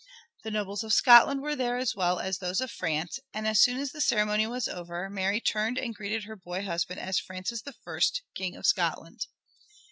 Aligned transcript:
The 0.43 0.49
nobles 0.49 0.83
of 0.83 0.93
Scotland 0.93 1.43
were 1.43 1.55
there 1.55 1.77
as 1.77 1.93
well 1.95 2.19
as 2.19 2.39
those 2.39 2.59
of 2.59 2.71
France, 2.71 3.19
and 3.35 3.45
as 3.47 3.61
soon 3.61 3.77
as 3.79 3.91
the 3.91 4.01
ceremony 4.01 4.47
was 4.47 4.67
over 4.67 5.11
Mary 5.11 5.39
turned 5.39 5.77
and 5.77 5.93
greeted 5.93 6.23
her 6.23 6.35
boy 6.35 6.63
husband 6.63 6.99
as 6.99 7.19
Francis 7.19 7.61
I, 7.69 7.99
King 8.35 8.55
of 8.55 8.65
Scotland. 8.65 9.27